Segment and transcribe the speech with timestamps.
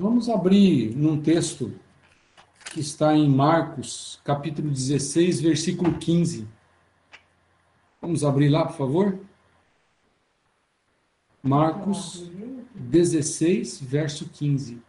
[0.00, 1.76] Vamos abrir num texto
[2.72, 6.46] que está em Marcos, capítulo 16, versículo 15.
[8.00, 9.18] Vamos abrir lá, por favor?
[11.42, 12.30] Marcos
[12.76, 14.80] 16, verso 15.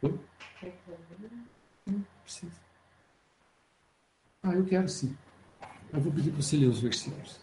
[4.44, 5.18] Ah, eu quero sim.
[5.92, 7.40] Eu vou pedir para você ler os versículos.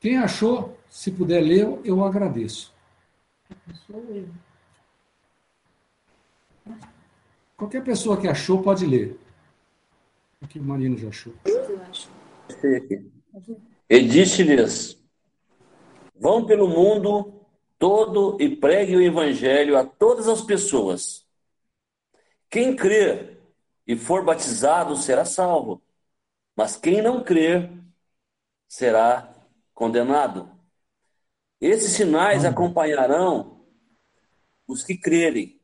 [0.00, 2.72] Quem achou, se puder ler, eu agradeço.
[3.86, 4.47] Sou eu.
[7.56, 9.18] Qualquer pessoa que achou pode ler.
[10.40, 11.32] O que o Marino já achou.
[13.88, 15.02] E disse-lhes:
[16.14, 17.38] Vão pelo mundo
[17.78, 21.26] todo e pregue o evangelho a todas as pessoas.
[22.50, 23.40] Quem crer
[23.86, 25.82] e for batizado será salvo,
[26.56, 27.70] mas quem não crer
[28.66, 29.34] será
[29.74, 30.50] condenado.
[31.60, 33.64] Esses sinais acompanharão
[34.66, 35.57] os que crerem.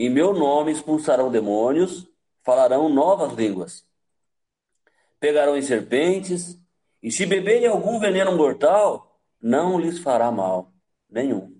[0.00, 2.08] Em meu nome expulsarão demônios,
[2.42, 3.84] falarão novas línguas.
[5.20, 6.58] Pegarão em serpentes,
[7.02, 10.72] e se beberem algum veneno mortal, não lhes fará mal
[11.10, 11.54] nenhum.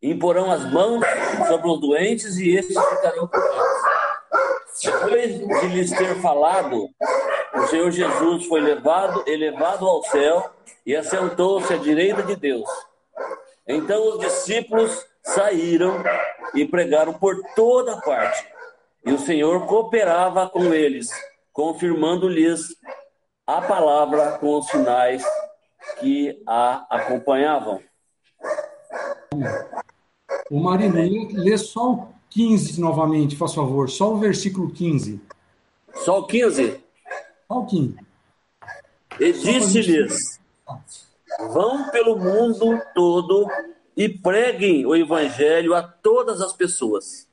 [0.00, 1.04] Imporão as mãos
[1.48, 3.82] sobre os doentes e estes ficarão curados.
[4.84, 6.88] Depois de lhes ter falado,
[7.52, 10.52] o Senhor Jesus foi levado, elevado ao céu
[10.86, 12.68] e assentou-se à direita de Deus.
[13.66, 16.02] Então os discípulos saíram
[16.54, 18.46] e pregaram por toda parte.
[19.04, 21.08] E o Senhor cooperava com eles,
[21.52, 22.76] confirmando-lhes
[23.46, 25.24] a palavra com os sinais
[26.00, 27.80] que a acompanhavam.
[30.50, 30.96] O Marino,
[31.32, 35.20] lê, só o 15 novamente, faz favor, só o versículo 15.
[36.04, 36.80] Só o 15?
[37.48, 37.96] Só o 15.
[39.20, 40.40] E disse-lhes:
[41.52, 43.48] Vão pelo mundo todo
[43.96, 47.26] e preguem o evangelho a todas as pessoas.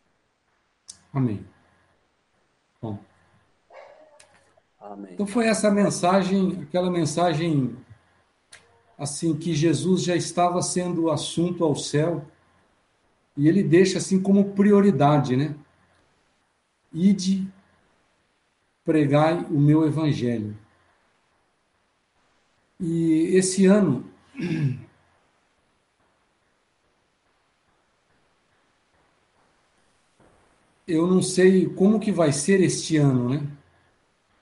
[1.14, 1.46] Amém.
[2.82, 2.98] Bom.
[4.80, 5.14] Amém.
[5.14, 7.76] Então foi essa mensagem, aquela mensagem
[8.98, 12.26] assim que Jesus já estava sendo assunto ao céu
[13.36, 15.56] e ele deixa assim como prioridade, né?
[16.94, 17.48] Ide
[18.86, 20.56] pregai o meu evangelho.
[22.80, 24.06] E esse ano
[30.88, 33.48] eu não sei como que vai ser este ano, né?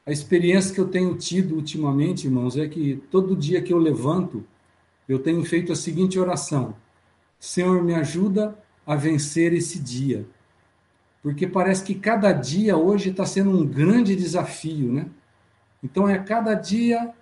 [0.06, 4.44] A experiência que eu tenho tido ultimamente, irmãos, é que todo dia que eu levanto,
[5.07, 6.75] eu tenho feito a seguinte oração:
[7.40, 10.25] Senhor, me ajuda a vencer esse dia.
[11.22, 15.07] Porque parece que cada dia hoje está sendo um grande desafio, né?
[15.84, 17.13] Então é cada dia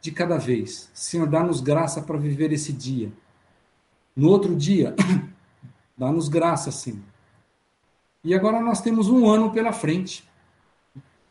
[0.00, 0.88] de cada vez.
[0.94, 3.12] Senhor, dá-nos graça para viver esse dia.
[4.14, 4.94] No outro dia,
[5.98, 7.11] dá-nos graça, Senhor
[8.24, 10.24] e agora nós temos um ano pela frente.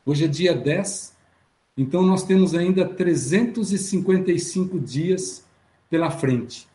[0.05, 1.15] Hoje é dia 10,
[1.77, 5.45] então nós temos ainda 355 dias
[5.89, 6.67] pela frente.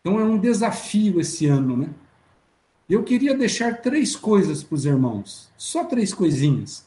[0.00, 1.88] Então é um desafio esse ano, né?
[2.88, 6.86] Eu queria deixar três coisas para os irmãos, só três coisinhas,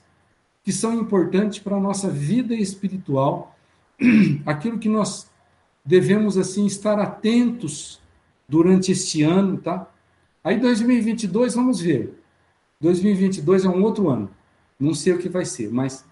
[0.63, 3.55] que são importantes para a nossa vida espiritual,
[4.45, 5.27] aquilo que nós
[5.83, 7.99] devemos assim estar atentos
[8.47, 9.89] durante este ano, tá?
[10.43, 12.16] Aí 2022, vamos ver.
[12.79, 14.29] 2022 é um outro ano.
[14.79, 16.05] Não sei o que vai ser, mas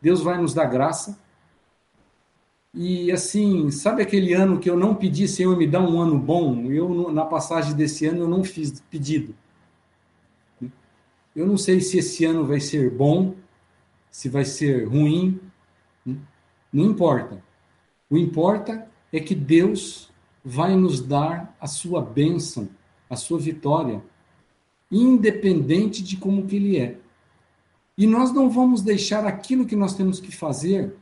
[0.00, 1.18] Deus vai nos dar graça.
[2.74, 6.70] E assim, sabe aquele ano que eu não pedi, Senhor, me dá um ano bom?
[6.70, 9.34] Eu, na passagem desse ano, eu não fiz pedido.
[11.34, 13.34] Eu não sei se esse ano vai ser bom,
[14.10, 15.40] se vai ser ruim.
[16.72, 17.42] Não importa.
[18.10, 20.10] O importa é que Deus
[20.44, 22.68] vai nos dar a sua bênção,
[23.08, 24.02] a sua vitória
[24.90, 26.96] independente de como que ele é.
[27.96, 30.94] E nós não vamos deixar aquilo que nós temos que fazer,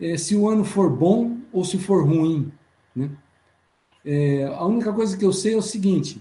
[0.00, 2.50] é, se o ano for bom ou se for ruim.
[2.94, 3.10] Né?
[4.04, 6.20] É, a única coisa que eu sei é o seguinte,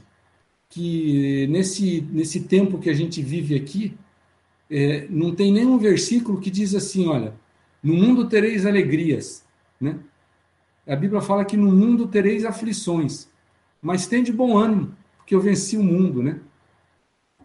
[0.69, 3.98] que nesse, nesse tempo que a gente vive aqui,
[4.69, 7.33] é, não tem nenhum versículo que diz assim, olha,
[7.81, 9.45] no mundo tereis alegrias,
[9.80, 10.00] né?
[10.88, 13.30] A Bíblia fala que no mundo tereis aflições,
[13.81, 16.39] mas tem de bom ânimo, porque eu venci o mundo, né?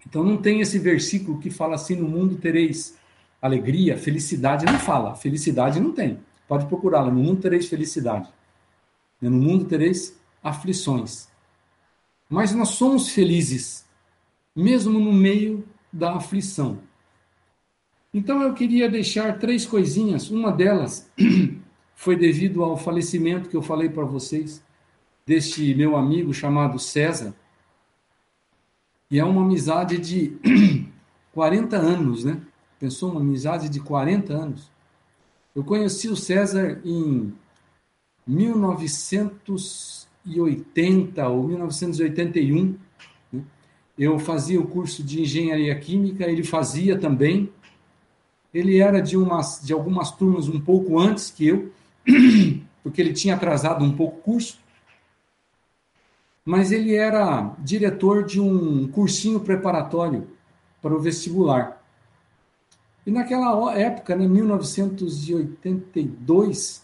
[0.07, 2.97] Então não tem esse versículo que fala assim: no mundo tereis
[3.41, 4.67] alegria, felicidade.
[4.67, 6.19] Não fala, felicidade não tem.
[6.47, 7.11] Pode procurá-la.
[7.11, 8.29] No mundo tereis felicidade.
[9.21, 11.29] No mundo tereis aflições.
[12.29, 13.87] Mas nós somos felizes,
[14.55, 16.79] mesmo no meio da aflição.
[18.13, 20.31] Então eu queria deixar três coisinhas.
[20.31, 21.11] Uma delas
[21.95, 24.63] foi devido ao falecimento que eu falei para vocês
[25.27, 27.35] deste meu amigo chamado César
[29.11, 30.37] E é uma amizade de
[31.33, 32.43] 40 anos, né?
[32.79, 34.71] Pensou uma amizade de 40 anos.
[35.55, 37.33] Eu conheci o César em
[38.27, 42.77] 1980 ou 1981.
[43.33, 43.43] Né?
[43.99, 47.51] Eu fazia o curso de engenharia química, ele fazia também.
[48.53, 51.73] Ele era de, umas, de algumas turmas um pouco antes que eu,
[52.83, 54.59] porque ele tinha atrasado um pouco o curso.
[56.49, 60.29] Mas ele era diretor de um cursinho preparatório
[60.81, 61.85] para o vestibular.
[63.07, 66.83] E naquela época, em né, 1982,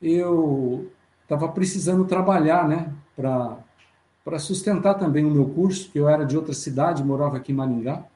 [0.00, 0.90] eu
[1.22, 6.54] estava precisando trabalhar, né, para sustentar também o meu curso, que eu era de outra
[6.54, 8.06] cidade, morava aqui em Maringá.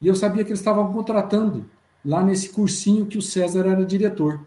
[0.00, 1.68] E eu sabia que eles estavam contratando
[2.04, 4.38] lá nesse cursinho que o César era diretor.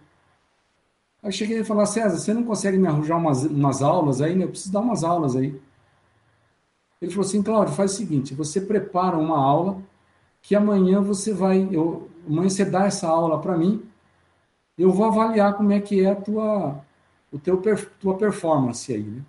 [1.22, 4.36] Aí cheguei a falar, César, você não consegue me arranjar umas, umas aulas aí?
[4.36, 4.46] Né?
[4.46, 5.60] Eu preciso dar umas aulas aí.
[7.02, 9.82] Ele falou assim, Cláudio, faz o seguinte, você prepara uma aula
[10.42, 13.84] que amanhã você vai, eu, amanhã você dá essa aula para mim,
[14.78, 16.84] eu vou avaliar como é que é a tua,
[17.32, 17.62] o teu,
[18.00, 19.22] tua performance aí, né?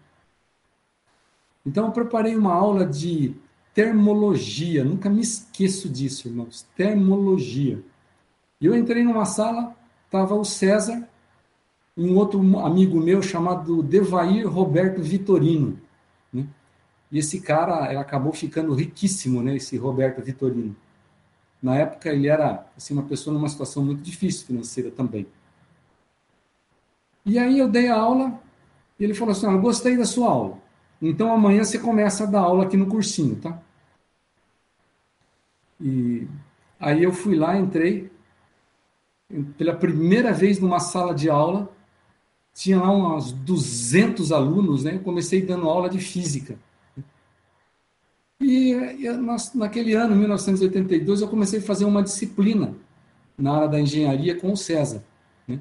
[1.66, 3.34] Então eu preparei uma aula de
[3.74, 7.82] termologia, nunca me esqueço disso, irmãos, termologia.
[8.60, 9.76] E eu entrei numa sala,
[10.06, 11.08] estava o César
[11.96, 15.78] um outro amigo meu chamado Devair Roberto Vitorino,
[16.32, 16.46] né?
[17.10, 20.76] E esse cara acabou ficando riquíssimo, né, esse Roberto Vitorino.
[21.62, 25.26] Na época, ele era assim, uma pessoa numa situação muito difícil financeira também.
[27.24, 28.40] E aí eu dei a aula,
[28.98, 30.58] e ele falou assim: ah, gostei da sua aula.
[31.02, 33.60] Então amanhã você começa a dar aula aqui no cursinho, tá?
[35.80, 36.28] E
[36.78, 38.10] aí eu fui lá, entrei,
[39.56, 41.70] pela primeira vez numa sala de aula,
[42.54, 44.94] tinha lá uns 200 alunos, né?
[44.94, 46.58] Eu comecei dando aula de física.
[48.40, 48.74] E
[49.54, 52.74] naquele ano, 1982, eu comecei a fazer uma disciplina
[53.36, 55.04] na área da engenharia com o César.
[55.46, 55.58] Né?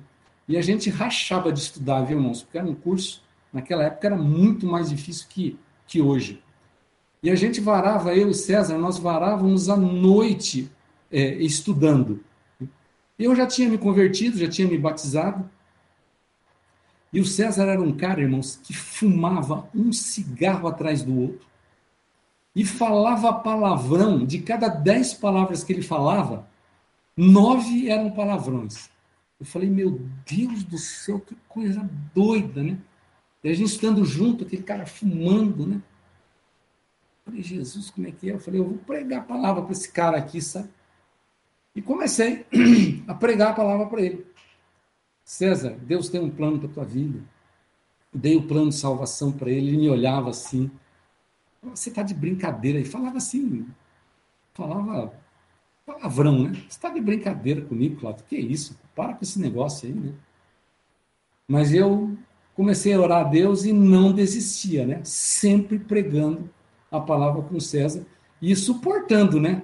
[0.48, 2.42] E a gente rachava de estudar, viu, irmãos?
[2.42, 3.22] Porque era um curso,
[3.52, 6.42] naquela época era muito mais difícil que, que hoje.
[7.22, 10.72] E a gente varava, eu e César, nós varávamos à noite
[11.12, 12.24] é, estudando.
[13.18, 15.50] Eu já tinha me convertido, já tinha me batizado.
[17.12, 21.48] E o César era um cara, irmãos, que fumava um cigarro atrás do outro
[22.56, 24.26] e falava palavrão.
[24.26, 26.48] De cada dez palavras que ele falava,
[27.16, 28.90] nove eram palavrões.
[29.40, 32.78] Eu falei, meu Deus do céu, que coisa doida, né?
[33.44, 35.76] E a gente estando junto, aquele cara fumando, né?
[37.26, 38.34] Eu falei, Jesus, como é que é?
[38.34, 40.70] Eu falei, eu vou pregar a palavra para esse cara aqui, sabe?
[41.74, 42.46] E comecei
[43.08, 44.26] a pregar a palavra para ele.
[45.30, 47.20] César, Deus tem um plano para tua vida.
[48.12, 50.72] Dei o plano de salvação para ele, ele me olhava assim.
[51.62, 52.80] Você está de brincadeira.
[52.80, 53.68] E falava assim,
[54.56, 55.14] falava
[55.86, 56.54] palavrão, né?
[56.54, 58.26] Você está de brincadeira comigo, Cláudio?
[58.28, 58.76] Que isso?
[58.96, 60.14] Para com esse negócio aí, né?
[61.48, 62.18] Mas eu
[62.56, 65.00] comecei a orar a Deus e não desistia, né?
[65.04, 66.50] Sempre pregando
[66.90, 68.04] a palavra com César
[68.42, 69.62] e suportando, né?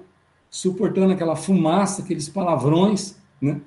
[0.48, 3.60] Suportando aquela fumaça, aqueles palavrões, né?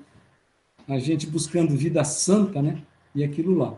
[0.88, 2.82] A gente buscando vida santa, né?
[3.14, 3.74] E aquilo lá.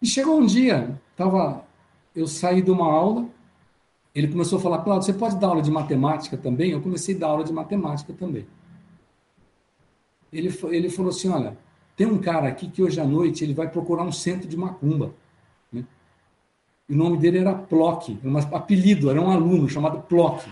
[0.00, 1.68] E chegou um dia, estava
[2.14, 3.28] eu saí de uma aula,
[4.14, 6.72] ele começou a falar, Claudio, você pode dar aula de matemática também?
[6.72, 8.46] Eu comecei a dar aula de matemática também.
[10.32, 11.56] Ele, ele falou assim, olha,
[11.96, 15.14] tem um cara aqui que hoje à noite ele vai procurar um centro de macumba.
[15.72, 15.84] Né?
[16.88, 20.48] E o nome dele era Plock, era um apelido, era um aluno chamado Plock.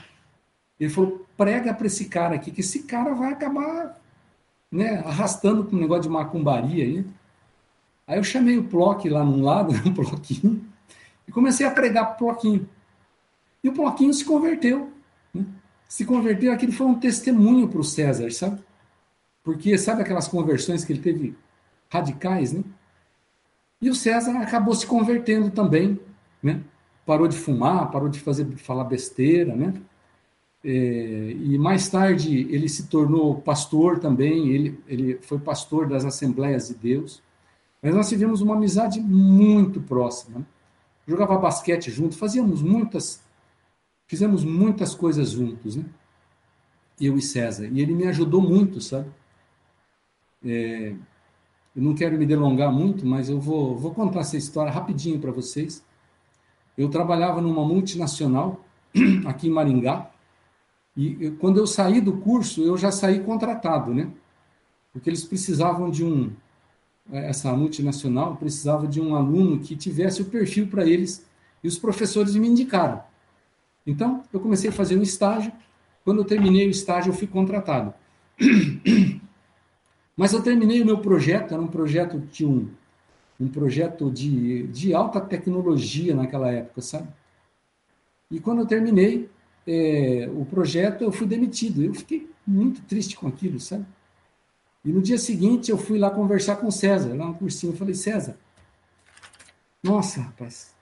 [0.78, 4.00] Ele falou, prega para esse cara aqui, que esse cara vai acabar
[4.70, 6.84] né, arrastando para um negócio de macumbaria.
[6.84, 7.04] Aí.
[8.06, 10.64] aí eu chamei o Plock lá num lado, um Plockinho,
[11.26, 12.68] e comecei a pregar para o Ploquinho.
[13.62, 14.92] E o Ploquinho se converteu.
[15.34, 15.44] Né?
[15.88, 18.62] Se converteu, aquilo foi um testemunho para o César, sabe?
[19.42, 21.36] Porque sabe aquelas conversões que ele teve
[21.90, 22.62] radicais, né?
[23.80, 25.98] E o César acabou se convertendo também,
[26.42, 26.60] né?
[27.06, 29.72] Parou de fumar, parou de fazer falar besteira, né?
[30.64, 36.68] É, e mais tarde ele se tornou pastor também, ele, ele foi pastor das Assembleias
[36.68, 37.22] de Deus.
[37.82, 40.40] Mas nós tivemos uma amizade muito próxima.
[40.40, 40.44] Né?
[41.08, 43.24] jogava basquete junto, fazíamos muitas,
[44.06, 45.84] fizemos muitas coisas juntos, né?
[47.00, 47.66] Eu e César.
[47.66, 49.08] E ele me ajudou muito, sabe?
[50.44, 50.94] É,
[51.74, 55.32] eu não quero me delongar muito, mas eu vou, vou contar essa história rapidinho para
[55.32, 55.82] vocês.
[56.76, 58.62] Eu trabalhava numa multinacional
[59.26, 60.10] aqui em Maringá,
[60.98, 64.10] e quando eu saí do curso, eu já saí contratado, né?
[64.92, 66.32] Porque eles precisavam de um,
[67.12, 71.24] essa multinacional precisava de um aluno que tivesse o perfil para eles,
[71.62, 73.02] e os professores me indicaram.
[73.86, 75.52] Então, eu comecei a fazer um estágio.
[76.04, 77.94] Quando eu terminei o estágio, eu fui contratado.
[80.16, 82.68] Mas eu terminei o meu projeto, era um projeto de um,
[83.40, 87.08] um projeto de, de alta tecnologia naquela época, sabe?
[88.30, 89.30] E quando eu terminei
[89.66, 91.82] é, o projeto, eu fui demitido.
[91.82, 93.84] Eu fiquei muito triste com aquilo, sabe?
[94.84, 97.72] E no dia seguinte eu fui lá conversar com o César, lá no cursinho.
[97.72, 98.36] Eu falei, César,
[99.82, 100.74] nossa, rapaz,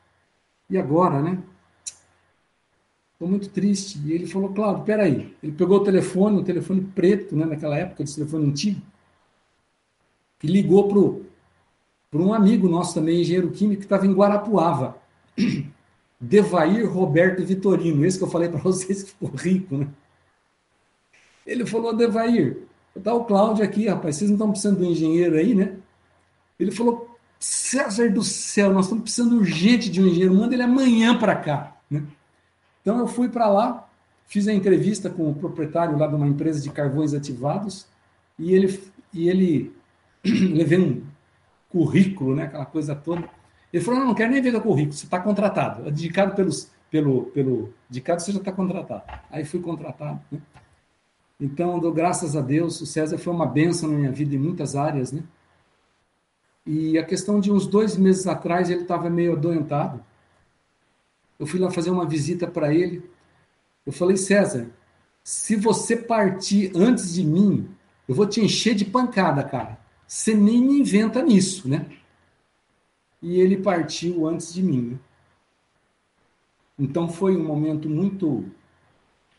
[0.69, 1.43] e agora, né?
[3.13, 3.99] Estou muito triste.
[4.05, 5.35] E ele falou, Claudio, peraí.
[5.43, 8.81] Ele pegou o telefone, um telefone preto, né, naquela época, esse telefone antigo,
[10.43, 10.87] e ligou
[12.11, 14.99] para um amigo nosso também, engenheiro químico, que estava em Guarapuava.
[16.21, 19.89] Devair Roberto Vitorino, esse que eu falei para vocês que ficou rico, né?
[21.47, 22.59] Ele falou, Devair,
[23.03, 25.77] tá o Cláudio aqui, rapaz, vocês não estão precisando de um engenheiro aí, né?
[26.59, 31.19] Ele falou, César do céu, nós estamos precisando urgente de um engenheiro, manda ele amanhã
[31.19, 32.03] para cá, né?
[32.81, 33.89] Então eu fui para lá,
[34.27, 37.87] fiz a entrevista com o proprietário lá de uma empresa de carvões ativados
[38.39, 38.83] e ele
[39.13, 39.73] e ele
[40.25, 41.03] levei um
[41.69, 43.29] currículo, né, aquela coisa toda.
[43.77, 45.87] Ele falou: não, não quero nem ver o currículo, você está contratado.
[45.87, 49.03] Indicado pelos, pelo, pelo indicado, você já está contratado.
[49.31, 50.19] Aí fui contratado.
[50.33, 50.41] Né?
[51.39, 54.75] Então, dou graças a Deus, o César foi uma benção na minha vida em muitas
[54.75, 55.23] áreas, né?
[56.65, 60.03] E a questão de uns dois meses atrás, ele estava meio adoentado.
[61.39, 63.05] Eu fui lá fazer uma visita para ele.
[63.85, 64.69] Eu falei, César,
[65.23, 67.69] se você partir antes de mim,
[68.09, 69.79] eu vou te encher de pancada, cara.
[70.07, 71.85] Você nem me inventa nisso, né?
[73.23, 74.99] E ele partiu antes de mim.
[76.79, 78.45] Então foi um momento muito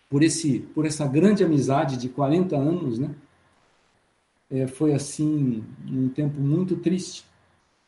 [0.10, 3.14] por esse por essa grande amizade de 40 anos, né?
[4.50, 7.26] É, foi assim um tempo muito triste.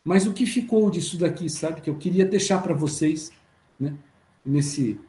[0.03, 1.81] Mas o que ficou disso daqui, sabe?
[1.81, 3.31] Que eu queria deixar para vocês,
[3.79, 3.95] né?
[4.45, 4.99] Nesse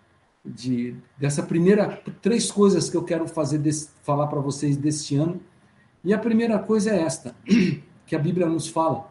[0.45, 5.41] de dessa primeira três coisas que eu quero fazer desse, falar para vocês deste ano
[6.03, 7.37] e a primeira coisa é esta,
[8.07, 9.11] que a Bíblia nos fala: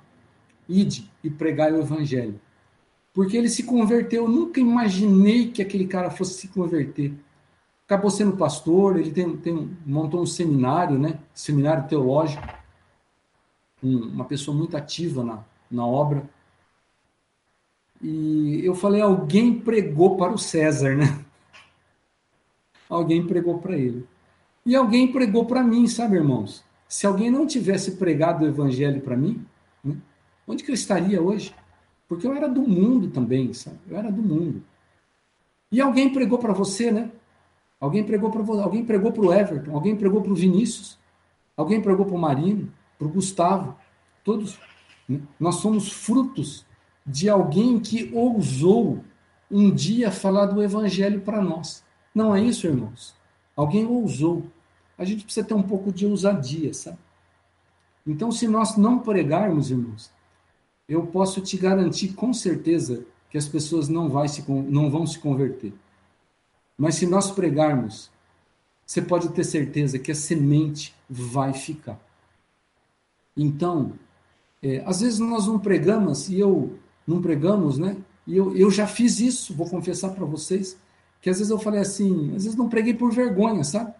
[0.69, 2.39] ide e pregai o evangelho.
[3.13, 7.13] Porque ele se converteu, eu nunca imaginei que aquele cara fosse se converter.
[7.85, 11.19] Acabou sendo pastor, ele tem, tem montou um seminário, né?
[11.33, 12.47] Seminário teológico.
[13.83, 16.29] Um, uma pessoa muito ativa na, na obra.
[18.01, 21.25] E eu falei, alguém pregou para o César, né?
[22.88, 24.07] Alguém pregou para ele.
[24.65, 26.63] E alguém pregou para mim, sabe, irmãos?
[26.88, 29.45] Se alguém não tivesse pregado o evangelho para mim,
[30.50, 31.56] onde que eu estaria hoje?
[32.08, 33.77] Porque eu era do mundo também, sabe?
[33.88, 34.63] Eu era do mundo.
[35.72, 37.12] E alguém pregou para você, né?
[37.79, 41.00] Alguém pregou para alguém pregou para o Everton, alguém pregou para o Vinícius,
[41.56, 43.77] alguém pregou para o Marino, para o Gustavo,
[44.24, 44.60] todos.
[45.08, 45.22] Né?
[45.39, 46.65] Nós somos frutos
[47.06, 49.01] de alguém que ousou
[49.50, 51.84] um dia falar do evangelho para nós.
[52.13, 53.15] Não é isso, irmãos?
[53.56, 54.44] Alguém ousou
[55.00, 56.98] a gente precisa ter um pouco de ousadia, sabe?
[58.06, 60.12] Então, se nós não pregarmos, irmãos,
[60.89, 65.19] eu posso te garantir com certeza que as pessoas não, vai se, não vão se
[65.19, 65.72] converter.
[66.75, 68.10] Mas se nós pregarmos,
[68.86, 72.00] você pode ter certeza que a semente vai ficar.
[73.38, 73.93] Então,
[74.63, 77.96] é, às vezes nós não pregamos, e eu não pregamos, né?
[78.25, 80.75] E eu, eu já fiz isso, vou confessar para vocês,
[81.22, 83.93] que às vezes eu falei assim, às vezes não preguei por vergonha, sabe?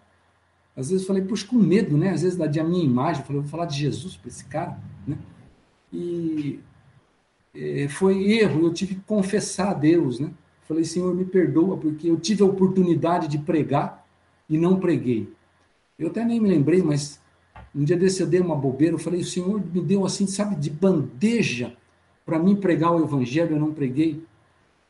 [0.76, 2.10] Às vezes eu falei, puxa, com medo, né?
[2.10, 5.16] Às vezes da minha imagem, eu falei, vou falar de Jesus para esse cara, né?
[5.92, 6.60] E
[7.88, 10.30] foi erro, eu tive que confessar a Deus, né?
[10.62, 14.06] Falei, Senhor, me perdoa, porque eu tive a oportunidade de pregar
[14.48, 15.32] e não preguei.
[15.98, 17.20] Eu até nem me lembrei, mas
[17.74, 20.54] um dia desse eu dei uma bobeira, eu falei, o Senhor me deu assim, sabe,
[20.56, 21.76] de bandeja
[22.24, 24.22] para mim pregar o evangelho, eu não preguei.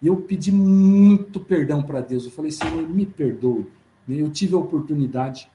[0.03, 2.25] E eu pedi muito perdão para Deus.
[2.25, 3.67] Eu falei, Senhor, me perdoe.
[4.09, 5.49] Eu tive a oportunidade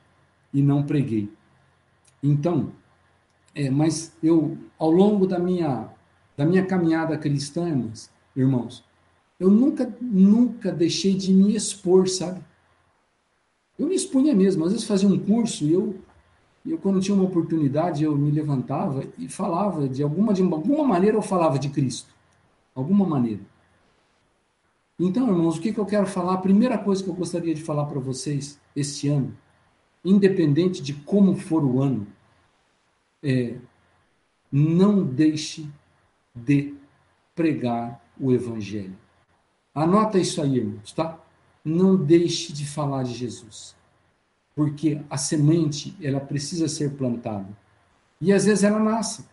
[0.54, 1.30] e não preguei.
[2.24, 2.72] Então,
[3.54, 5.88] é, mas eu, ao longo da minha,
[6.36, 8.84] da minha caminhada cristã, irmãos, irmãos,
[9.40, 12.42] eu nunca, nunca deixei de me expor, sabe?
[13.78, 14.64] Eu me expunha mesmo.
[14.64, 15.96] Às vezes fazia um curso e eu,
[16.66, 21.18] eu quando tinha uma oportunidade, eu me levantava e falava, de alguma, de alguma maneira
[21.18, 22.14] eu falava de Cristo.
[22.74, 23.42] Alguma maneira.
[24.98, 26.36] Então, irmãos, o que, que eu quero falar?
[26.36, 29.36] A primeira coisa que eu gostaria de falar para vocês este ano
[30.06, 32.06] independente de como for o ano,
[33.24, 33.56] é,
[34.52, 35.68] não deixe
[36.36, 36.76] de
[37.34, 38.98] pregar o Evangelho.
[39.74, 41.20] Anota isso aí, irmãos, tá?
[41.64, 43.76] Não deixe de falar de Jesus.
[44.56, 47.48] Porque a semente, ela precisa ser plantada.
[48.22, 49.26] E às vezes ela nasce.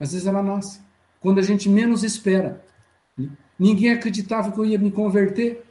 [0.00, 0.80] Às vezes ela nasce.
[1.20, 2.64] Quando a gente menos espera.
[3.58, 5.64] Ninguém acreditava que eu ia me converter.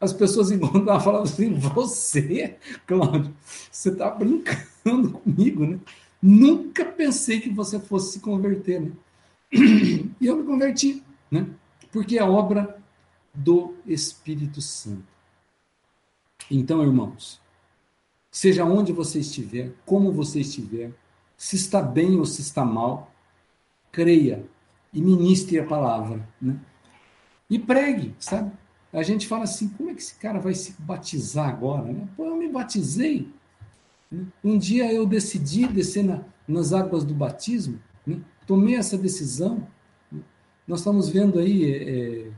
[0.00, 3.34] as pessoas encontravam e falavam assim: Você, Cláudio,
[3.70, 5.78] você está brincando comigo, né?
[6.20, 8.92] Nunca pensei que você fosse se converter, né?
[10.20, 11.48] E eu me converti, né?
[11.90, 12.80] Porque é obra
[13.34, 15.02] do Espírito Santo.
[16.48, 17.40] Então, irmãos,
[18.30, 20.92] seja onde você estiver, como você estiver,
[21.36, 23.12] se está bem ou se está mal,
[23.90, 24.44] creia
[24.92, 26.58] e ministre a palavra, né?
[27.50, 28.52] E pregue, sabe?
[28.92, 31.92] A gente fala assim, como é que esse cara vai se batizar agora?
[31.92, 32.08] Né?
[32.16, 33.28] Pô, eu me batizei.
[34.10, 34.26] Né?
[34.44, 37.80] Um dia eu decidi descer na, nas águas do batismo?
[38.52, 39.66] Tomei essa decisão.
[40.68, 42.30] Nós estamos vendo aí, é,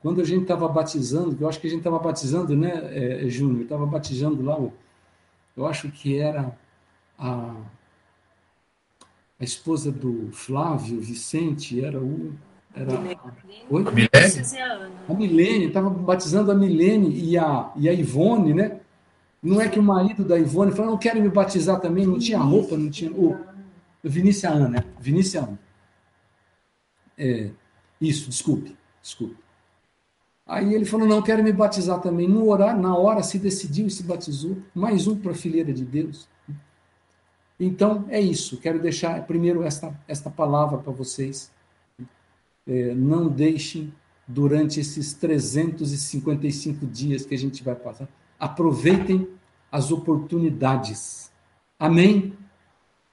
[0.00, 3.62] quando a gente estava batizando, eu acho que a gente estava batizando, né, é, Júnior?
[3.62, 4.58] Estava batizando lá,
[5.54, 6.56] eu acho que era
[7.18, 7.54] a,
[9.38, 12.32] a esposa do Flávio Vicente, era o
[12.74, 12.90] era
[13.70, 13.84] Oi?
[13.86, 18.80] A Milene, estava batizando a Milene e a, e a Ivone, né?
[19.40, 22.38] Não é que o marido da Ivone falou, não quero me batizar também, não tinha
[22.38, 23.12] roupa, não tinha.
[23.12, 23.53] O,
[24.04, 24.84] Vinícius Ana, né?
[25.00, 25.58] Vinícius Ana.
[27.16, 27.50] É,
[28.00, 29.36] isso, desculpe, desculpe.
[30.46, 32.28] Aí ele falou, não, quero me batizar também.
[32.28, 34.58] No horário, na hora, se decidiu e se batizou.
[34.74, 36.28] Mais um para a fileira de Deus.
[37.58, 38.58] Então, é isso.
[38.58, 41.50] Quero deixar primeiro esta, esta palavra para vocês
[42.66, 43.92] é, não deixem
[44.26, 48.08] durante esses 355 dias que a gente vai passar.
[48.38, 49.26] Aproveitem
[49.72, 51.30] as oportunidades.
[51.78, 52.36] Amém?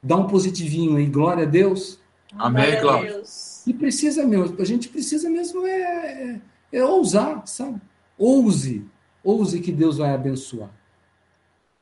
[0.04, 2.00] Dá um positivinho aí, glória a Deus.
[2.38, 3.22] Amém, Cláudio.
[3.68, 6.42] E precisa mesmo, a gente precisa mesmo é, é,
[6.72, 7.80] é ousar, sabe?
[8.18, 8.86] Ouse,
[9.24, 10.70] ouse que Deus vai abençoar.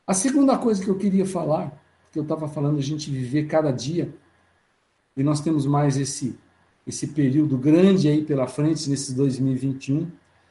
[0.06, 1.72] A segunda coisa que eu queria falar,
[2.12, 4.14] que eu estava falando, a gente viver cada dia,
[5.16, 6.38] e nós temos mais esse
[6.90, 10.10] esse período grande aí pela frente, nesse 2021,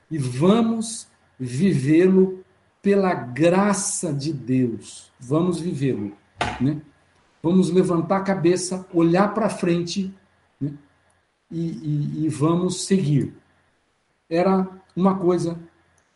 [0.09, 1.09] e vamos
[1.39, 2.45] vivê-lo
[2.81, 5.11] pela graça de Deus.
[5.19, 6.13] Vamos vivê-lo.
[6.61, 6.81] Né?
[7.43, 10.13] Vamos levantar a cabeça, olhar para frente
[10.61, 10.73] né?
[11.51, 13.35] e, e, e vamos seguir.
[14.29, 15.59] Era uma coisa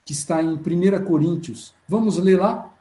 [0.05, 1.75] que está em 1 Coríntios.
[1.89, 2.73] Vamos ler lá?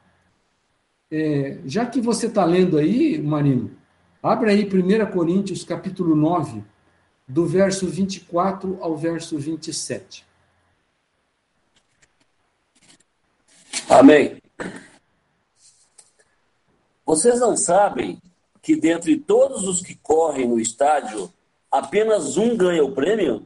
[1.10, 3.70] É, já que você está lendo aí, Marino,
[4.22, 6.64] abre aí 1 Coríntios, capítulo 9
[7.28, 10.26] do verso 24 ao verso 27.
[13.88, 14.40] Amém.
[17.04, 18.20] Vocês não sabem
[18.62, 21.30] que dentre todos os que correm no estádio,
[21.70, 23.44] apenas um ganha o prêmio?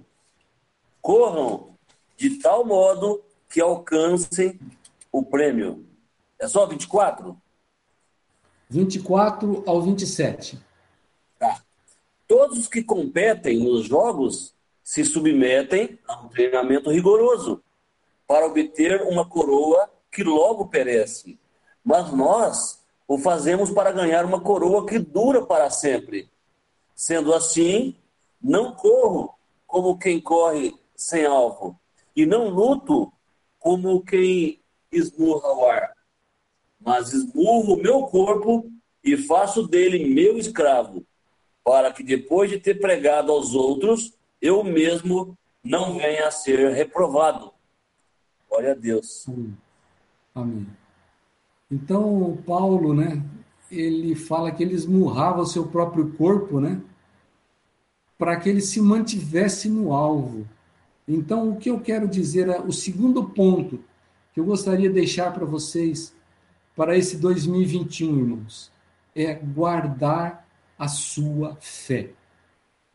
[1.00, 1.74] Corram
[2.16, 4.60] de tal modo que alcancem
[5.10, 5.86] o prêmio.
[6.38, 7.36] É só 24?
[8.68, 10.60] 24 ao 27.
[12.28, 14.52] Todos os que competem nos jogos
[14.82, 17.62] se submetem a um treinamento rigoroso
[18.26, 21.38] para obter uma coroa que logo perece.
[21.84, 26.28] Mas nós o fazemos para ganhar uma coroa que dura para sempre.
[26.94, 27.94] Sendo assim,
[28.42, 29.34] não corro
[29.66, 31.78] como quem corre sem alvo,
[32.14, 33.12] e não luto
[33.58, 35.96] como quem esmurra o ar,
[36.80, 38.70] mas esmurro o meu corpo
[39.04, 41.04] e faço dele meu escravo,
[41.62, 47.52] para que depois de ter pregado aos outros, eu mesmo não venha a ser reprovado.
[48.48, 49.26] Glória a Deus.
[50.34, 50.66] Amém.
[51.70, 53.22] Então, Paulo, né,
[53.70, 56.80] ele fala que ele esmurrava o seu próprio corpo, né,
[58.18, 60.46] para que ele se mantivesse no alvo.
[61.06, 63.80] Então, o que eu quero dizer é o segundo ponto
[64.32, 66.14] que eu gostaria de deixar para vocês
[66.74, 68.70] para esse 2021, irmãos,
[69.14, 70.46] é guardar
[70.78, 72.10] a sua fé.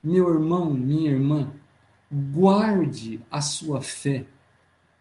[0.03, 1.51] Meu irmão, minha irmã,
[2.11, 4.25] guarde a sua fé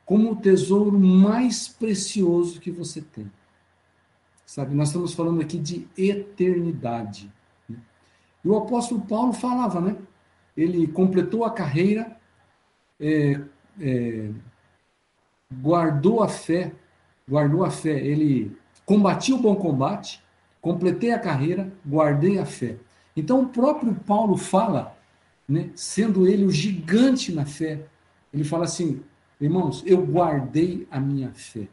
[0.05, 3.31] como o tesouro mais precioso que você tem.
[4.51, 7.33] Sabe, nós estamos falando aqui de eternidade.
[7.69, 7.77] Né?
[8.45, 9.97] E o apóstolo Paulo falava, né?
[10.57, 12.17] Ele completou a carreira,
[12.99, 13.41] é,
[13.81, 14.31] é,
[15.53, 16.73] guardou a fé,
[17.29, 20.21] guardou a fé, ele combatiu o bom combate,
[20.61, 22.77] completei a carreira, guardei a fé.
[23.17, 24.99] Então o próprio Paulo fala,
[25.49, 27.87] né, sendo ele o gigante na fé,
[28.35, 29.01] ele fala assim:
[29.41, 31.69] irmãos, eu guardei a minha fé.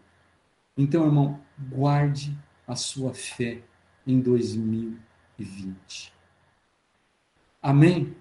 [0.77, 3.61] Então, irmão, guarde a sua fé
[4.05, 6.13] em 2020.
[7.61, 8.13] Amém?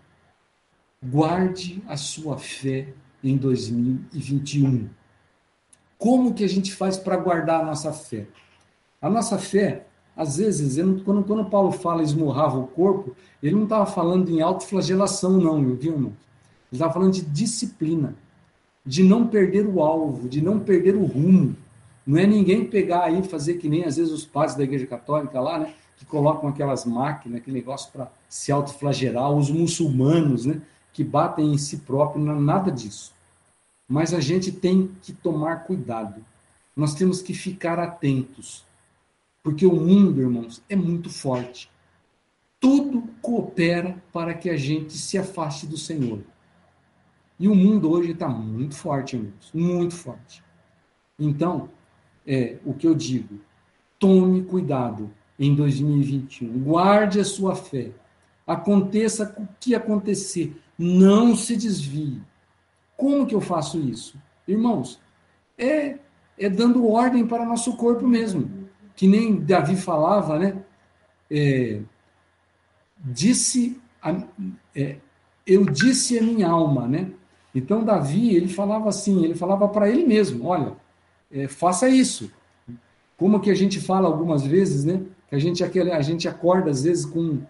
[1.03, 4.89] Guarde a sua fé em 2021.
[5.99, 8.27] Como que a gente faz para guardar a nossa fé?
[9.01, 13.87] A nossa fé, às vezes, quando, quando Paulo fala esmurrava o corpo, ele não estava
[13.87, 16.13] falando em autoflagelação, não, viu, irmão?
[16.71, 18.15] Ele estava falando de disciplina.
[18.85, 21.57] de não perder o alvo, de não perder o rumo.
[22.07, 25.41] Não é ninguém pegar e fazer que nem às vezes os padres da Igreja Católica
[25.41, 25.75] lá, né?
[25.97, 30.63] Que colocam aquelas máquinas, aquele negócio para se autoflagelar, os muçulmanos, né?
[30.93, 33.13] Que batem em si próprio, não é nada disso.
[33.89, 36.25] Mas a gente tem que tomar cuidado.
[36.77, 38.65] Nós temos que ficar atentos.
[39.43, 41.71] Porque o mundo, irmãos, é muito forte.
[42.61, 46.21] Tudo coopera para que a gente se afaste do Senhor.
[47.39, 50.43] E o mundo hoje está muito forte, irmãos, muito forte.
[51.19, 51.69] Então,
[52.27, 53.41] é o que eu digo:
[53.99, 57.91] tome cuidado em 2021, guarde a sua fé.
[58.47, 62.23] Aconteça o que acontecer, não se desvie.
[62.97, 64.17] Como que eu faço isso?
[64.47, 65.01] Irmãos,
[65.59, 65.99] é,
[66.39, 68.67] é dando ordem para nosso corpo mesmo.
[68.95, 70.63] Que nem Davi falava, né?
[71.31, 71.81] É,
[73.05, 74.23] disse, a,
[74.75, 74.97] é,
[75.47, 77.11] eu disse a minha alma, né?
[77.55, 80.77] Então, Davi, ele falava assim, ele falava para ele mesmo, olha,
[81.31, 82.31] é, faça isso.
[83.17, 85.03] Como que a gente fala algumas vezes, né?
[85.29, 87.41] Que a gente, a gente acorda às vezes com,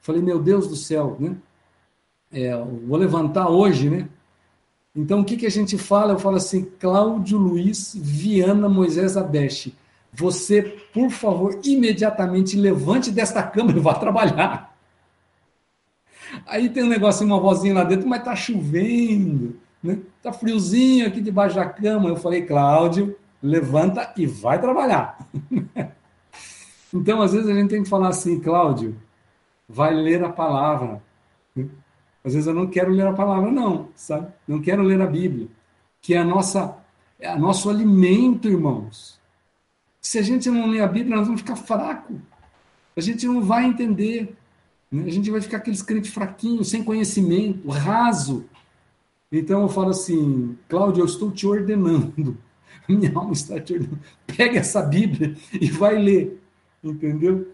[0.00, 1.36] falei, meu Deus do céu, né?
[2.32, 4.08] É, vou levantar hoje, né?
[4.94, 6.12] Então, o que, que a gente fala?
[6.12, 9.76] Eu falo assim, Cláudio Luiz Viana Moisés Abeste,
[10.12, 14.72] você, por favor, imediatamente levante desta cama e vá trabalhar.
[16.46, 19.98] Aí tem um negocinho, uma vozinha lá dentro, mas tá chovendo, né?
[20.22, 22.08] Tá friozinho aqui debaixo da cama.
[22.08, 25.18] Eu falei, Cláudio, levanta e vai trabalhar.
[26.92, 28.96] então, às vezes a gente tem que falar assim, Cláudio,
[29.68, 31.02] vai ler a palavra.
[32.24, 34.32] Às vezes eu não quero ler a palavra, não, sabe?
[34.48, 35.46] Não quero ler a Bíblia,
[36.00, 36.78] que é a nossa,
[37.20, 39.20] é o nosso alimento, irmãos.
[40.00, 42.14] Se a gente não ler a Bíblia, nós vamos ficar fraco.
[42.96, 44.34] A gente não vai entender.
[44.90, 45.04] Né?
[45.04, 48.46] A gente vai ficar aqueles crentes fraquinhos, sem conhecimento, raso.
[49.30, 52.38] Então eu falo assim, Cláudio, eu estou te ordenando.
[52.88, 54.00] Minha alma está te ordenando.
[54.26, 56.40] Pega essa Bíblia e vai ler.
[56.82, 57.52] Entendeu?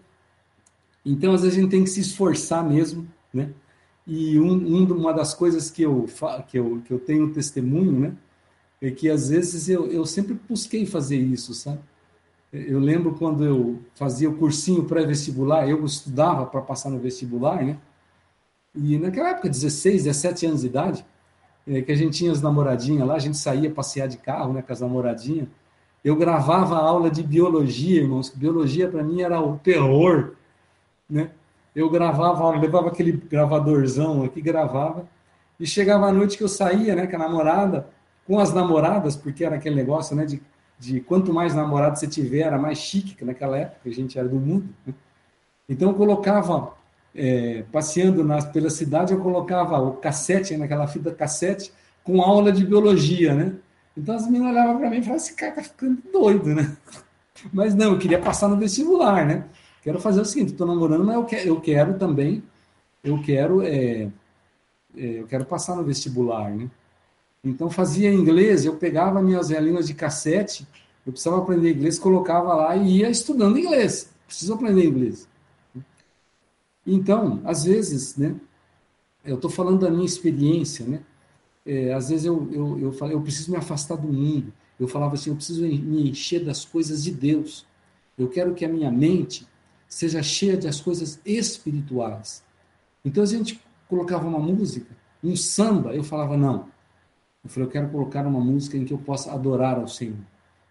[1.05, 3.51] Então, às vezes, a gente tem que se esforçar mesmo, né?
[4.05, 6.05] E um, um, uma das coisas que eu,
[6.47, 8.13] que, eu, que eu tenho testemunho, né?
[8.81, 11.79] É que, às vezes, eu, eu sempre busquei fazer isso, sabe?
[12.51, 17.79] Eu lembro quando eu fazia o cursinho pré-vestibular, eu estudava para passar no vestibular, né?
[18.75, 21.05] E naquela época, 16, 17 anos de idade,
[21.67, 24.61] é, que a gente tinha as namoradinhas lá, a gente saía passear de carro né,
[24.61, 25.47] com as namoradinhas.
[26.03, 30.33] Eu gravava aula de biologia, irmãos, que biologia para mim era o terror,
[31.09, 31.29] né?
[31.75, 35.07] Eu gravava, levava aquele gravadorzão aqui, gravava,
[35.59, 37.87] e chegava a noite que eu saía, né, com a namorada,
[38.27, 40.41] com as namoradas, porque era aquele negócio, né, de
[40.81, 44.27] de quanto mais namorado você tiver, era mais chique, que naquela época a gente era
[44.27, 44.67] do mundo.
[44.83, 44.95] Né?
[45.69, 46.73] Então eu colocava,
[47.15, 51.71] é, passeando nas, pela cidade, eu colocava o cassete, naquela fita cassete,
[52.03, 53.53] com aula de biologia, né?
[53.95, 56.75] Então as meninas olhavam para mim e falavam, esse cara tá ficando doido, né?
[57.51, 59.45] Mas não, eu queria passar no vestibular, né?
[59.81, 62.43] Quero fazer o seguinte, estou namorando, mas eu quero, eu quero também,
[63.03, 64.03] eu quero, é,
[64.95, 66.69] é, eu quero passar no vestibular, né?
[67.43, 70.67] Então fazia inglês, eu pegava minhas linhas de cassete,
[71.03, 74.13] eu precisava aprender inglês, colocava lá e ia estudando inglês.
[74.27, 75.27] Preciso aprender inglês.
[76.85, 78.35] Então, às vezes, né,
[79.23, 81.01] eu estou falando da minha experiência, né?
[81.63, 84.51] É, às vezes eu, eu, eu, falei, eu preciso me afastar do mundo.
[84.79, 87.67] Eu falava assim, eu preciso me encher das coisas de Deus.
[88.17, 89.47] Eu quero que a minha mente
[89.87, 92.43] seja cheia das coisas espirituais.
[93.05, 96.67] Então a gente colocava uma música, um samba, eu falava, não,
[97.43, 100.17] eu falei, eu quero colocar uma música em que eu possa adorar ao Senhor.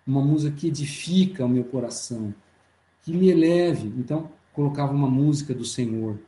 [0.07, 2.35] Uma música que edifica o meu coração,
[3.03, 3.93] que me eleve.
[3.99, 6.19] Então, colocava uma música do Senhor.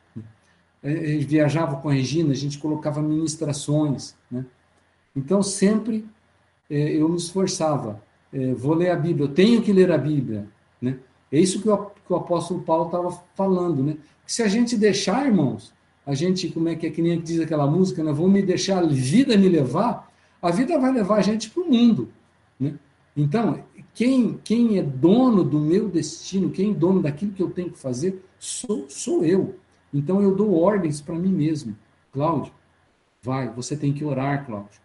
[0.82, 4.14] Eu é, é, viajava com a Regina, a gente colocava ministrações.
[4.30, 4.44] Né?
[5.14, 6.04] Então, sempre
[6.68, 8.02] é, eu me esforçava.
[8.56, 10.48] vou ler a Bíblia, eu tenho que ler a Bíblia.
[10.80, 10.98] Né?
[11.30, 13.82] É isso que o, apóstolo Paulo estava falando.
[13.82, 13.96] Né?
[14.26, 15.72] Se a gente deixar, irmãos,
[16.04, 18.12] a gente, como é que é que nem diz aquela música, né?
[18.12, 20.10] vou me deixar a vida me levar,
[20.42, 22.08] a vida vai levar a gente para o mundo.
[22.58, 22.74] Né?
[23.16, 23.62] Então,
[23.94, 27.78] quem, quem é dono do meu destino, quem é dono daquilo que eu tenho que
[27.78, 29.56] fazer, sou, sou eu.
[29.92, 31.76] Então, eu dou ordens para mim mesmo.
[32.10, 32.52] Cláudio,
[33.22, 34.80] vai, você tem que orar, Cláudio.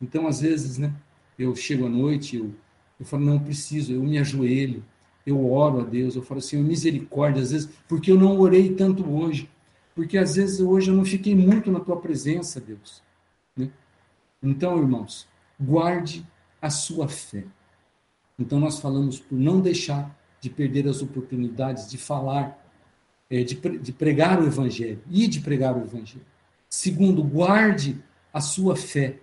[0.00, 0.94] Então, às vezes, né,
[1.38, 2.54] eu chego à noite, eu,
[2.98, 4.82] eu falo, não preciso, eu me ajoelho,
[5.26, 9.08] eu oro a Deus, eu falo assim, misericórdia, às vezes, porque eu não orei tanto
[9.08, 9.48] hoje,
[9.94, 13.02] porque às vezes hoje eu não fiquei muito na tua presença, Deus.
[13.56, 13.70] Né?
[14.42, 15.28] Então, irmãos,
[15.60, 16.24] guarde
[16.62, 17.44] a sua fé.
[18.38, 22.64] Então, nós falamos por não deixar de perder as oportunidades de falar,
[23.28, 23.56] é, de,
[23.92, 26.24] pregar o Evangelho e de pregar o Evangelho.
[26.68, 29.18] Segundo, guarde a sua fé.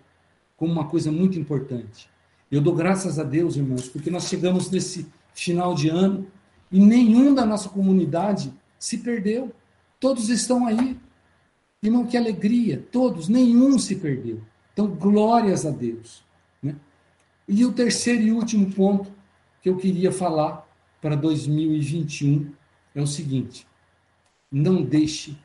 [0.57, 2.09] como uma coisa muito importante.
[2.49, 6.25] Eu dou graças a Deus, irmãos, porque nós chegamos nesse final de ano
[6.71, 9.53] e nenhum da nossa comunidade se perdeu.
[9.99, 10.97] Todos estão aí.
[11.83, 14.41] Irmão, que alegria, todos, nenhum se perdeu.
[14.73, 16.23] Então, glórias a Deus.
[16.61, 16.75] Né?
[17.47, 19.11] E o terceiro e último ponto
[19.61, 20.67] que eu queria falar
[21.01, 22.51] para 2021
[22.93, 23.67] é o seguinte:
[24.51, 25.37] não deixe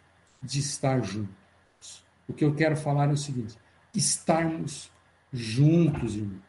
[0.42, 2.04] de estar juntos.
[2.28, 3.56] O que eu quero falar é o seguinte:
[3.94, 4.90] estarmos
[5.32, 6.40] juntos, irmãos.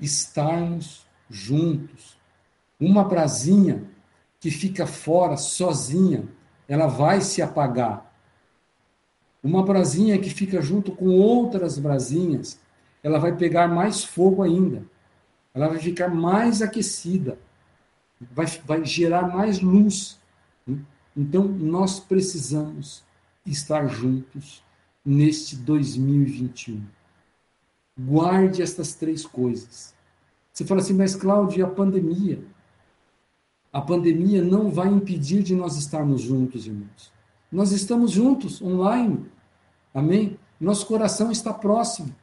[0.00, 2.16] Estarmos juntos.
[2.80, 3.84] Uma brasinha
[4.40, 6.28] que fica fora sozinha,
[6.68, 8.08] ela vai se apagar.
[9.42, 12.60] Uma brasinha que fica junto com outras brasinhas,
[13.02, 14.84] ela vai pegar mais fogo ainda.
[15.54, 17.38] Ela vai ficar mais aquecida.
[18.32, 20.18] Vai, vai gerar mais luz.
[21.16, 23.04] Então, nós precisamos
[23.44, 24.62] estar juntos
[25.04, 26.84] neste 2021.
[27.98, 29.94] Guarde estas três coisas.
[30.52, 32.42] Você fala assim, mas Cláudio, e a pandemia?
[33.72, 37.12] A pandemia não vai impedir de nós estarmos juntos, irmãos.
[37.50, 39.26] Nós estamos juntos, online.
[39.94, 40.38] Amém?
[40.60, 42.14] Nosso coração está próximo.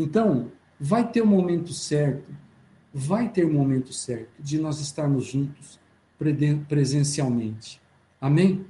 [0.00, 2.34] Então, vai ter o um momento certo,
[2.92, 5.78] vai ter o um momento certo de nós estarmos juntos
[6.66, 7.78] presencialmente.
[8.18, 8.64] Amém?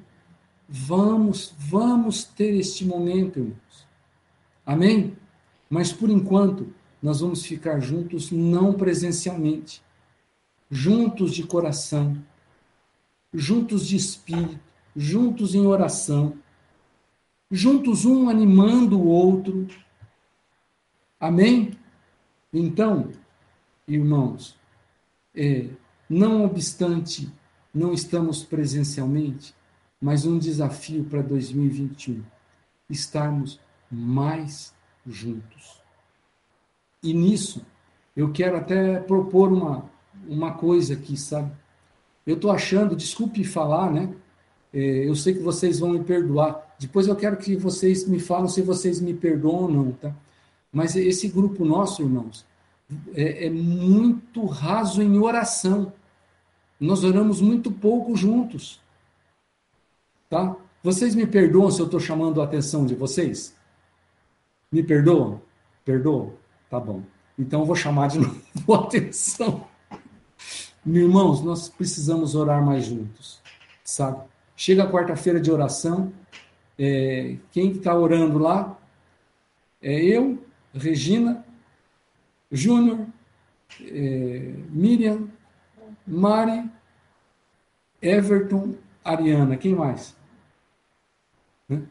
[0.69, 3.87] Vamos, vamos ter este momento, irmãos.
[4.67, 5.17] Amém?
[5.69, 9.81] Mas por enquanto, nós vamos ficar juntos não presencialmente,
[10.69, 12.17] juntos de coração,
[13.33, 14.59] juntos de espírito,
[14.97, 16.35] juntos em oração,
[17.49, 19.69] juntos um animando o outro.
[21.21, 21.73] Amém?
[22.51, 23.11] Então,
[23.87, 24.57] irmãos,
[25.35, 25.69] é,
[26.09, 27.31] não obstante
[27.73, 29.55] não estamos presencialmente,
[30.01, 32.23] mas um desafio para 2021,
[32.89, 34.75] estarmos mais
[35.07, 35.81] juntos.
[37.03, 37.65] E nisso,
[38.17, 39.85] eu quero até propor uma,
[40.27, 41.53] uma coisa aqui, sabe?
[42.27, 44.13] Eu estou achando, desculpe falar, né?
[44.73, 46.75] É, eu sei que vocês vão me perdoar.
[46.79, 50.15] Depois eu quero que vocês me falem se vocês me perdoam ou não, tá?
[50.73, 52.47] Mas esse grupo nosso, irmãos,
[53.15, 55.93] é, é muito raso em oração.
[56.79, 58.81] Nós oramos muito pouco juntos.
[60.29, 60.57] Tá?
[60.83, 63.55] Vocês me perdoam se eu estou chamando a atenção de vocês?
[64.71, 65.43] Me perdoam?
[65.85, 66.33] Perdoam?
[66.71, 67.03] Tá bom.
[67.39, 69.67] Então eu vou chamar de novo a atenção.
[70.87, 73.41] Irmãos, nós precisamos orar mais juntos,
[73.85, 74.23] sabe?
[74.57, 76.13] Chega a quarta-feira de oração,
[76.79, 78.79] é, quem está orando lá
[79.83, 80.39] é eu,
[80.75, 81.45] Regina,
[82.51, 83.07] Júnior,
[83.81, 85.29] é, Miriam,
[86.07, 86.69] Mari,
[88.01, 89.57] Everton, Ariana.
[89.57, 90.17] Quem mais?
[91.69, 91.83] Né?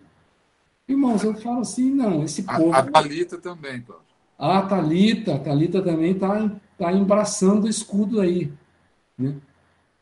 [0.87, 2.73] Irmãos, eu falo assim, não, esse povo.
[2.73, 4.05] A, a Thalita também, Cláudio.
[4.37, 8.51] A Thalita, a Thalita também está tá embraçando o escudo aí.
[9.17, 9.35] Né?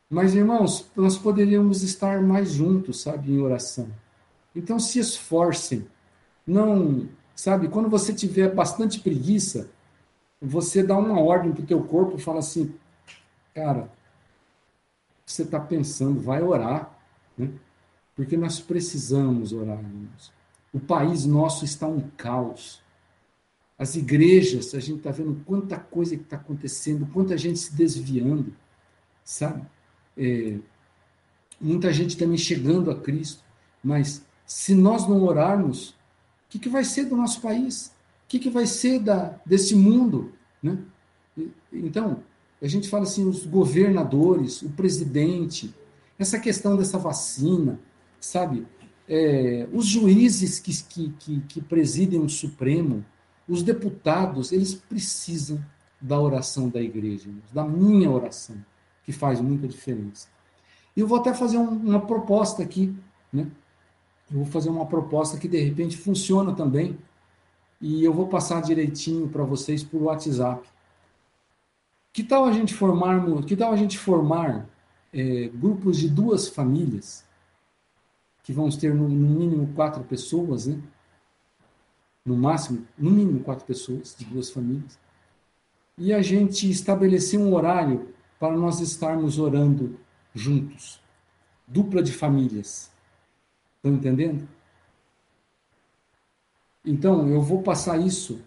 [0.09, 3.89] Mas, irmãos, nós poderíamos estar mais juntos, sabe, em oração.
[4.55, 5.87] Então, se esforcem.
[6.45, 9.69] Não, sabe, quando você tiver bastante preguiça,
[10.41, 12.73] você dá uma ordem para o teu corpo fala assim,
[13.53, 13.89] cara,
[15.23, 16.99] você está pensando, vai orar,
[17.37, 17.51] né?
[18.15, 20.33] Porque nós precisamos orar, irmãos.
[20.73, 22.81] O país nosso está um caos.
[23.77, 28.51] As igrejas, a gente está vendo quanta coisa que está acontecendo, quanta gente se desviando,
[29.23, 29.63] sabe?
[30.17, 30.57] É,
[31.61, 33.43] muita gente também chegando a Cristo.
[33.83, 35.96] Mas se nós não orarmos,
[36.47, 37.87] o que, que vai ser do nosso país?
[38.25, 40.31] O que, que vai ser da, desse mundo?
[40.63, 40.77] Né?
[41.71, 42.23] Então,
[42.61, 45.73] a gente fala assim, os governadores, o presidente,
[46.17, 47.79] essa questão dessa vacina,
[48.19, 48.65] sabe?
[49.07, 53.05] É, os juízes que, que, que, que presidem o Supremo,
[53.47, 55.63] os deputados, eles precisam
[55.99, 58.55] da oração da igreja, da minha oração,
[59.03, 60.27] que faz muita diferença.
[60.95, 62.93] E eu vou até fazer um, uma proposta aqui,
[63.31, 63.47] né?
[64.31, 66.97] Eu vou fazer uma proposta que de repente funciona também,
[67.79, 70.67] e eu vou passar direitinho para vocês por WhatsApp.
[72.11, 74.67] Que tal a gente formarmos, que tal a gente formar
[75.13, 77.27] é, grupos de duas famílias?
[78.47, 80.81] que vamos ter no, no mínimo quatro pessoas, né?
[82.25, 84.97] no máximo, no mínimo quatro pessoas, de duas famílias,
[85.97, 88.07] e a gente estabelecer um horário
[88.39, 89.99] para nós estarmos orando
[90.33, 91.01] juntos,
[91.67, 92.89] dupla de famílias.
[93.87, 94.47] Estão entendendo?
[96.85, 98.39] Então, eu vou passar isso,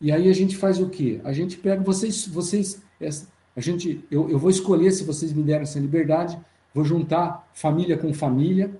[0.00, 1.20] e aí a gente faz o quê?
[1.24, 5.42] A gente pega, vocês, vocês, essa, a gente, eu, eu vou escolher, se vocês me
[5.42, 6.38] derem essa liberdade,
[6.72, 8.70] vou juntar família com família,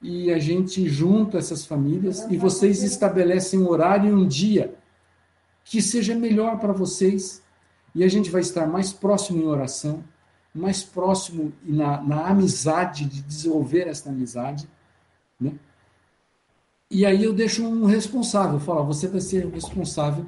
[0.00, 4.74] e a gente junta essas famílias e vocês estabelecem um horário e um dia
[5.64, 7.42] que seja melhor para vocês
[7.94, 10.04] e a gente vai estar mais próximo em oração,
[10.58, 14.68] mais próximo na, na amizade, de desenvolver essa amizade,
[15.40, 15.52] né?
[16.90, 20.26] E aí eu deixo um responsável, falo, você vai ser responsável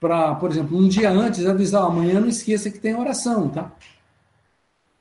[0.00, 3.72] para, por exemplo, um dia antes avisar, amanhã não esqueça que tem oração, tá?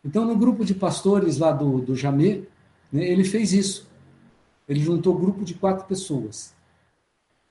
[0.03, 2.43] Então, no grupo de pastores lá do, do Jamê,
[2.91, 3.89] né, ele fez isso.
[4.67, 6.53] Ele juntou grupo de quatro pessoas.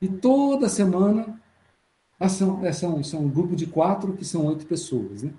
[0.01, 1.41] E toda semana,
[2.19, 5.33] ah, são, é, são, são um grupo de quatro, que são oito pessoas, né?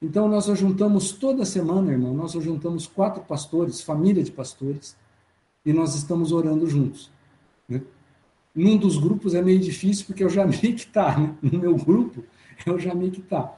[0.00, 4.96] Então, nós juntamos toda semana, irmão, nós juntamos quatro pastores, família de pastores,
[5.64, 7.10] e nós estamos orando juntos.
[7.68, 7.80] Né?
[8.54, 11.18] Num dos grupos é meio difícil, porque é o Jamie que está.
[11.18, 11.34] Né?
[11.42, 12.24] No meu grupo,
[12.64, 13.56] é o Jamie que está.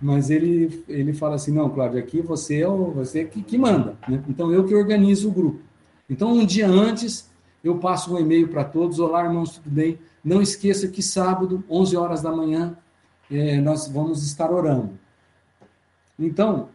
[0.00, 3.96] Mas ele, ele fala assim: não, Cláudio, aqui você é o, você que, que manda.
[4.08, 4.22] Né?
[4.28, 5.60] Então eu que organizo o grupo.
[6.08, 7.30] Então, um dia antes,
[7.64, 9.98] eu passo um e-mail para todos: Olá, irmãos, tudo bem?
[10.22, 12.76] Não esqueça que sábado, 11 horas da manhã,
[13.30, 14.90] é, nós vamos estar orando.
[16.18, 16.68] Então,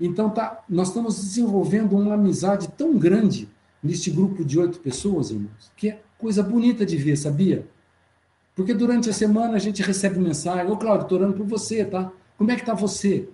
[0.00, 3.48] então tá, nós estamos desenvolvendo uma amizade tão grande
[3.82, 7.66] neste grupo de oito pessoas, irmãos, que é coisa bonita de ver, sabia?
[8.54, 12.10] Porque durante a semana a gente recebe mensagem, ô Cláudio, estou orando por você, tá?
[12.38, 13.28] Como é que está você?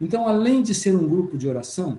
[0.00, 1.98] Então, além de ser um grupo de oração,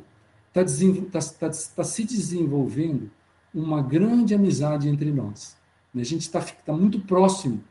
[0.53, 0.63] está
[1.11, 3.09] tá, tá, tá se desenvolvendo
[3.53, 5.55] uma grande amizade entre nós.
[5.95, 7.63] A gente está tá muito próximo,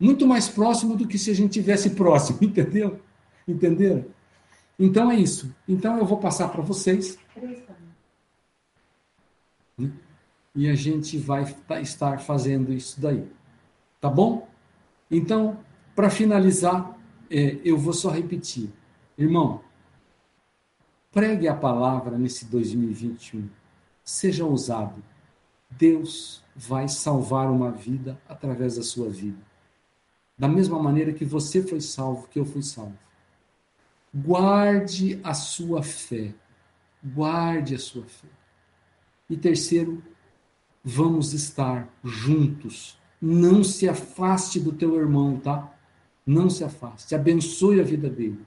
[0.00, 2.98] muito mais próximo do que se a gente tivesse próximo, entendeu?
[3.46, 4.06] Entenderam?
[4.78, 5.54] Então é isso.
[5.68, 7.18] Então eu vou passar para vocês
[9.76, 9.90] né?
[10.54, 11.44] E a gente vai
[11.82, 13.26] estar fazendo isso daí.
[14.00, 14.48] Tá bom?
[15.10, 15.58] Então,
[15.94, 16.96] para finalizar,
[17.30, 18.70] é, eu vou só repetir.
[19.18, 19.60] Irmão,
[21.10, 23.48] pregue a palavra nesse 2021.
[24.04, 25.02] Seja ousado.
[25.70, 29.38] Deus vai salvar uma vida através da sua vida.
[30.38, 32.96] Da mesma maneira que você foi salvo, que eu fui salvo.
[34.14, 36.32] Guarde a sua fé.
[37.02, 38.28] Guarde a sua fé.
[39.28, 40.02] E terceiro,
[40.84, 42.96] vamos estar juntos.
[43.20, 45.74] Não se afaste do teu irmão, tá?
[46.24, 47.14] Não se afaste.
[47.14, 48.46] Abençoe a vida dele.